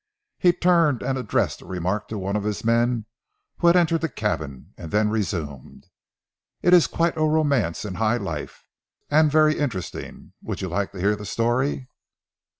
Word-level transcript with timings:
He 0.39 0.51
turned 0.51 1.03
and 1.03 1.15
addressed 1.15 1.61
a 1.61 1.67
remark 1.67 2.07
to 2.07 2.17
one 2.17 2.35
of 2.35 2.43
his 2.43 2.65
men 2.65 3.05
who 3.59 3.67
had 3.67 3.75
entered 3.75 4.01
the 4.01 4.09
cabin, 4.09 4.73
and 4.75 4.89
then 4.89 5.11
resumed, 5.11 5.85
"It 6.63 6.73
is 6.73 6.87
quite 6.87 7.15
a 7.17 7.21
romance 7.21 7.85
in 7.85 7.93
high 7.93 8.17
life, 8.17 8.65
and 9.11 9.31
very 9.31 9.59
interesting. 9.59 10.33
Would 10.41 10.59
you 10.59 10.69
like 10.69 10.91
to 10.93 10.99
hear 10.99 11.15
the 11.15 11.27
story?" 11.27 11.87